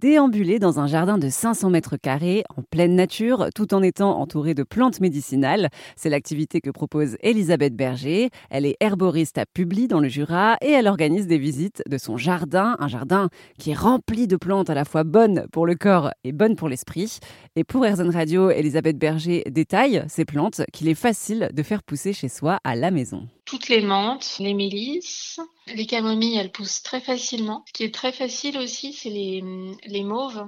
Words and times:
Déambuler 0.00 0.58
dans 0.58 0.80
un 0.80 0.86
jardin 0.86 1.18
de 1.18 1.28
500 1.28 1.68
mètres 1.68 1.98
carrés, 1.98 2.42
en 2.56 2.62
pleine 2.62 2.94
nature, 2.94 3.48
tout 3.54 3.74
en 3.74 3.82
étant 3.82 4.18
entouré 4.18 4.54
de 4.54 4.62
plantes 4.62 4.98
médicinales, 4.98 5.68
c'est 5.94 6.08
l'activité 6.08 6.62
que 6.62 6.70
propose 6.70 7.18
Elisabeth 7.20 7.76
Berger. 7.76 8.30
Elle 8.48 8.64
est 8.64 8.78
herboriste 8.80 9.36
à 9.36 9.44
Publi 9.44 9.88
dans 9.88 10.00
le 10.00 10.08
Jura 10.08 10.56
et 10.62 10.70
elle 10.70 10.86
organise 10.86 11.26
des 11.26 11.36
visites 11.36 11.82
de 11.86 11.98
son 11.98 12.16
jardin, 12.16 12.76
un 12.78 12.88
jardin 12.88 13.28
qui 13.58 13.72
est 13.72 13.78
rempli 13.78 14.26
de 14.26 14.36
plantes 14.36 14.70
à 14.70 14.74
la 14.74 14.86
fois 14.86 15.04
bonnes 15.04 15.44
pour 15.52 15.66
le 15.66 15.74
corps 15.74 16.12
et 16.24 16.32
bonnes 16.32 16.56
pour 16.56 16.70
l'esprit. 16.70 17.18
Et 17.54 17.64
pour 17.64 17.84
Airzone 17.84 18.08
Radio, 18.08 18.48
Elisabeth 18.48 18.96
Berger 18.96 19.44
détaille 19.50 20.02
ces 20.08 20.24
plantes 20.24 20.62
qu'il 20.72 20.88
est 20.88 20.94
facile 20.94 21.50
de 21.52 21.62
faire 21.62 21.82
pousser 21.82 22.14
chez 22.14 22.30
soi 22.30 22.58
à 22.64 22.74
la 22.74 22.90
maison 22.90 23.28
toutes 23.50 23.68
les 23.68 23.80
menthes, 23.80 24.36
les 24.38 24.54
mélisses, 24.54 25.40
les 25.74 25.86
camomilles, 25.86 26.36
elles 26.36 26.52
poussent 26.52 26.82
très 26.82 27.00
facilement. 27.00 27.64
Ce 27.66 27.72
qui 27.72 27.82
est 27.82 27.92
très 27.92 28.12
facile 28.12 28.56
aussi, 28.58 28.92
c'est 28.92 29.10
les, 29.10 29.42
les 29.86 30.04
mauves 30.04 30.46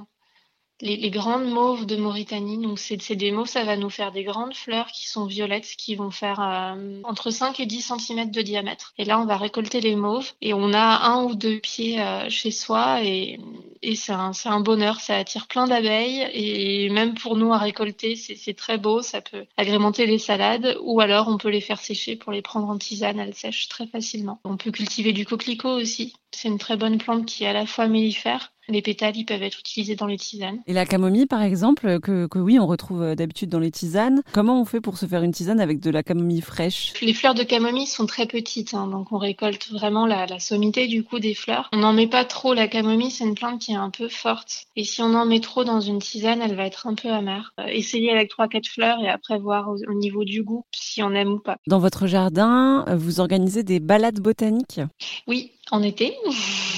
les, 0.83 1.11
grandes 1.11 1.49
mauves 1.49 1.87
de 1.87 1.97
Mauritanie. 1.97 2.59
Donc, 2.59 2.79
c'est 2.79 3.17
des 3.17 3.31
mauves, 3.31 3.47
ça 3.47 3.65
va 3.65 3.77
nous 3.77 3.89
faire 3.89 4.13
des 4.13 4.25
grandes 4.25 4.55
fleurs 4.55 4.89
qui 4.89 5.09
sont 5.09 5.27
violettes, 5.27 5.75
qui 5.79 5.95
vont 5.95 6.11
faire 6.11 6.41
euh, 6.41 7.01
entre 7.05 7.31
5 7.31 7.61
et 7.61 7.67
10 7.67 7.93
cm 7.99 8.31
de 8.31 8.43
diamètre. 8.43 8.93
Et 8.99 9.05
là, 9.05 9.21
on 9.21 9.25
va 9.25 9.37
récolter 9.37 9.81
les 9.81 9.97
mauves 9.97 10.33
et 10.41 10.53
on 10.55 10.73
a 10.73 11.09
un 11.09 11.25
ou 11.25 11.35
deux 11.35 11.61
pieds 11.61 12.01
euh, 12.01 12.29
chez 12.29 12.51
soi 12.51 13.03
et, 13.05 13.39
et 13.83 13.97
c'est 13.97 14.13
un, 14.13 14.33
un, 14.45 14.61
bonheur. 14.61 15.01
Ça 15.01 15.17
attire 15.17 15.47
plein 15.47 15.67
d'abeilles 15.67 16.29
et 16.33 16.89
même 16.91 17.15
pour 17.15 17.37
nous 17.37 17.53
à 17.53 17.59
récolter, 17.59 18.17
c'est 18.17 18.55
très 18.55 18.79
beau. 18.79 19.03
Ça 19.03 19.21
peut 19.21 19.45
agrémenter 19.57 20.07
les 20.07 20.19
salades 20.19 20.77
ou 20.83 21.01
alors 21.01 21.29
on 21.29 21.39
peut 21.39 21.51
les 21.51 21.61
faire 21.61 21.81
sécher 21.81 22.17
pour 22.17 22.33
les 22.33 22.43
prendre 22.43 22.69
en 22.69 22.79
tisane. 22.79 23.19
Elles 23.19 23.35
sèchent 23.35 23.69
très 23.69 23.87
facilement. 23.87 24.41
On 24.45 24.57
peut 24.57 24.71
cultiver 24.71 25.13
du 25.13 25.27
coquelicot 25.27 25.71
aussi. 25.81 26.15
C'est 26.31 26.49
une 26.49 26.59
très 26.59 26.77
bonne 26.77 26.99
plante 26.99 27.27
qui 27.27 27.45
est 27.45 27.49
à 27.49 27.53
la 27.53 27.67
fois 27.67 27.89
mellifère 27.89 28.53
les 28.69 28.83
pétales, 28.83 29.17
ils 29.17 29.25
peuvent 29.25 29.43
être 29.43 29.59
utilisés 29.59 29.97
dans 29.97 30.07
les 30.07 30.17
tisanes. 30.17 30.61
Et 30.67 30.73
la 30.73 30.87
camomille, 30.87 31.27
par 31.27 31.43
exemple, 31.43 32.01
que, 32.01 32.29
oui, 32.37 32.59
on 32.59 32.67
retrouve 32.67 33.03
euh, 33.03 33.15
d'habitude 33.15 33.49
dans 33.49 33.59
les 33.59 33.71
tisanes. 33.71 34.23
Comment 34.33 34.61
on 34.61 34.65
fait 34.65 34.81
pour 34.81 34.99
se 34.99 35.07
faire 35.07 35.23
une 35.23 35.33
tisane 35.33 35.61
avec 35.61 35.81
de 35.81 35.91
la 35.91 36.03
camomille 36.03 36.41
fraîche? 36.41 36.93
Les 37.03 37.15
fleurs 37.15 37.35
de 37.35 37.43
camomille 37.43 37.87
sont 37.87 38.07
très 38.07 38.27
petites, 38.27 38.75
hein, 38.75 38.87
donc 38.87 39.13
on 39.13 39.19
récolte 39.19 39.71
vraiment 39.71 40.07
la, 40.07 40.27
sommité 40.39 40.87
du 40.87 41.05
coup 41.05 41.19
des 41.19 41.35
fleurs. 41.35 41.69
On 41.73 41.79
n'en 41.79 41.93
met 41.93 42.07
pas 42.07 42.25
trop. 42.25 42.55
La 42.55 42.69
camomille, 42.69 43.11
c'est 43.11 43.25
une 43.25 43.35
plante 43.35 43.61
qui 43.61 43.73
est 43.73 43.77
un 43.77 43.91
peu 43.91 44.09
forte. 44.09 44.65
Et 44.77 44.85
si 44.85 45.03
on 45.03 45.15
en 45.15 45.27
met 45.27 45.41
trop 45.41 45.65
dans 45.65 45.81
une 45.81 45.99
tisane, 45.99 46.41
elle 46.41 46.55
va 46.55 46.65
être 46.65 46.87
un 46.87 46.95
peu 46.95 47.11
amère. 47.11 47.53
Euh, 47.61 47.67
essayez 47.67 48.11
avec 48.11 48.31
trois, 48.31 48.49
quatre 48.49 48.69
fleurs 48.69 49.01
et 49.01 49.09
après 49.09 49.39
voir 49.39 49.69
au, 49.69 49.77
au 49.77 49.95
niveau 49.95 50.25
du 50.25 50.43
goût 50.43 50.65
si 50.73 51.03
on 51.03 51.13
aime 51.13 51.33
ou 51.33 51.39
pas. 51.39 51.57
Dans 51.67 51.79
votre 51.79 52.07
jardin, 52.07 52.85
vous 52.97 53.21
organisez 53.21 53.63
des 53.63 53.81
balades 53.81 54.21
botaniques? 54.21 54.81
Oui, 55.27 55.53
en 55.71 55.83
été. 55.83 56.15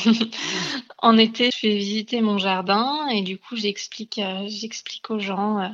en 0.98 1.16
été, 1.18 1.50
je 1.50 1.58
fais 1.58 1.73
visiter 1.76 2.20
mon 2.20 2.38
jardin 2.38 3.06
et 3.08 3.22
du 3.22 3.38
coup, 3.38 3.56
j'explique, 3.56 4.18
euh, 4.18 4.44
j'explique 4.46 5.10
aux 5.10 5.18
gens 5.18 5.60
euh, 5.60 5.68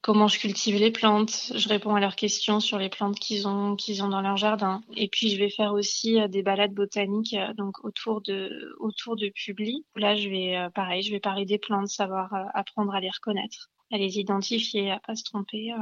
comment 0.00 0.28
je 0.28 0.38
cultive 0.38 0.76
les 0.76 0.90
plantes. 0.90 1.52
Je 1.54 1.68
réponds 1.68 1.94
à 1.94 2.00
leurs 2.00 2.16
questions 2.16 2.60
sur 2.60 2.78
les 2.78 2.88
plantes 2.88 3.18
qu'ils 3.18 3.48
ont, 3.48 3.76
qu'ils 3.76 4.02
ont 4.02 4.08
dans 4.08 4.20
leur 4.20 4.36
jardin. 4.36 4.82
Et 4.96 5.08
puis, 5.08 5.30
je 5.30 5.38
vais 5.38 5.50
faire 5.50 5.72
aussi 5.72 6.20
euh, 6.20 6.28
des 6.28 6.42
balades 6.42 6.74
botaniques 6.74 7.36
donc 7.56 7.84
autour 7.84 8.20
de, 8.22 8.74
autour 8.78 9.16
de 9.16 9.28
Publi. 9.28 9.84
Là, 9.96 10.16
je 10.16 10.28
vais, 10.28 10.68
pareil, 10.74 11.02
je 11.02 11.10
vais 11.10 11.20
parler 11.20 11.44
des 11.44 11.58
plantes, 11.58 11.88
savoir 11.88 12.32
apprendre 12.54 12.94
à 12.94 13.00
les 13.00 13.10
reconnaître 13.10 13.70
à 13.92 13.98
les 13.98 14.18
identifier, 14.18 14.90
à 14.90 14.98
pas 14.98 15.14
se 15.14 15.22
tromper 15.22 15.72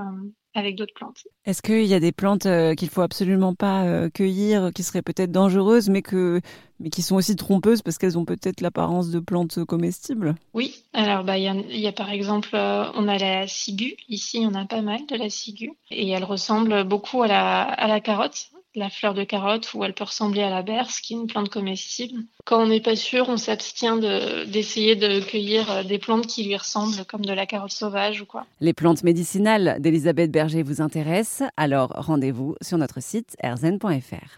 avec 0.55 0.77
d'autres 0.77 0.94
plantes. 0.94 1.24
Est-ce 1.44 1.62
qu'il 1.62 1.84
y 1.84 1.94
a 1.94 2.00
des 2.00 2.12
plantes 2.12 2.47
euh, 2.47 2.74
qu'il 2.74 2.88
faut 2.88 3.02
absolument 3.02 3.55
pas 3.55 3.84
euh, 3.84 4.08
cueillir, 4.08 4.70
qui 4.74 4.83
seraient 4.83 5.02
peut-être 5.02 5.33
dangereuses, 5.33 5.88
mais 5.88 6.02
que 6.02 6.41
mais 6.80 6.91
qui 6.91 7.02
sont 7.02 7.16
aussi 7.16 7.36
trompeuses 7.36 7.83
parce 7.83 7.98
qu'elles 7.98 8.19
ont 8.19 8.24
peut-être 8.24 8.61
l'apparence 8.61 9.11
de 9.11 9.20
plantes 9.20 9.64
comestibles? 9.64 10.34
Oui, 10.55 10.83
alors 10.92 11.22
bah 11.22 11.38
il 11.38 11.44
y, 11.70 11.78
y, 11.78 11.86
a 11.86 11.92
par 11.92 12.11
exemple, 12.11 12.50
on 12.55 13.08
a 13.08 13.19
la 13.19 13.46
ciguë. 13.46 13.96
Ici, 14.08 14.44
on 14.48 14.55
a 14.55 14.64
pas 14.64 14.83
mal 14.83 15.06
de 15.06 15.16
la 15.16 15.30
ciguë 15.30 15.72
et 15.91 16.08
elle 16.11 16.24
ressemble 16.24 16.84
beaucoup 16.84 17.22
à 17.22 17.28
la 17.28 17.62
à 17.62 17.86
la 17.86 18.00
carotte 18.00 18.50
la 18.74 18.90
fleur 18.90 19.14
de 19.14 19.24
carotte 19.24 19.73
ou 19.74 19.85
elle 19.85 19.95
peut 19.95 20.05
ressembler 20.05 20.42
à 20.42 20.51
la 20.51 20.62
berce, 20.62 21.01
qui 21.01 21.14
est 21.14 21.17
une 21.17 21.27
plante 21.27 21.48
comestible. 21.48 22.20
Quand 22.45 22.62
on 22.62 22.67
n'est 22.67 22.80
pas 22.80 22.96
sûr, 22.96 23.29
on 23.29 23.36
s'abstient 23.36 23.98
d'essayer 24.46 24.96
de, 24.96 25.20
cueillir 25.20 25.70
euh, 25.70 25.83
des 25.83 25.98
plantes 25.98 26.27
qui 26.27 26.45
lui 26.45 26.57
ressemblent, 26.57 27.05
comme 27.07 27.24
de 27.24 27.33
la 27.33 27.46
carotte 27.46 27.70
sauvage 27.70 28.20
ou 28.20 28.27
quoi. 28.27 28.46
Les 28.61 28.73
plantes 28.73 29.02
médicinales 29.02 29.77
d'Elisabeth 29.80 30.30
Berger 30.30 30.62
vous 30.62 30.80
intéressent 30.80 31.48
Alors 31.57 31.90
rendez-vous 31.95 32.57
sur 32.61 32.79
notre 32.79 33.01
site 33.01 33.36
erzen.fr. 33.42 34.30